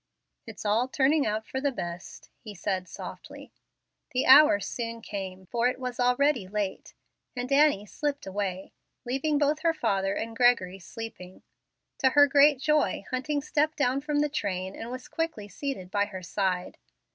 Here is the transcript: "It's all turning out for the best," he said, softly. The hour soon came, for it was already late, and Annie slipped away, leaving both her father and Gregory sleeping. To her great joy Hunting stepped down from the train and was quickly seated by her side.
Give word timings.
"It's 0.47 0.65
all 0.65 0.87
turning 0.87 1.27
out 1.27 1.45
for 1.45 1.61
the 1.61 1.71
best," 1.71 2.31
he 2.39 2.55
said, 2.55 2.87
softly. 2.87 3.53
The 4.13 4.25
hour 4.25 4.59
soon 4.59 4.99
came, 4.99 5.45
for 5.45 5.67
it 5.67 5.77
was 5.79 5.99
already 5.99 6.47
late, 6.47 6.95
and 7.35 7.51
Annie 7.51 7.85
slipped 7.85 8.25
away, 8.25 8.73
leaving 9.05 9.37
both 9.37 9.59
her 9.59 9.75
father 9.75 10.15
and 10.15 10.35
Gregory 10.35 10.79
sleeping. 10.79 11.43
To 11.99 12.09
her 12.09 12.25
great 12.25 12.57
joy 12.57 13.05
Hunting 13.11 13.43
stepped 13.43 13.77
down 13.77 14.01
from 14.01 14.21
the 14.21 14.27
train 14.29 14.75
and 14.75 14.89
was 14.89 15.07
quickly 15.07 15.47
seated 15.47 15.91
by 15.91 16.05
her 16.05 16.23
side. 16.23 16.79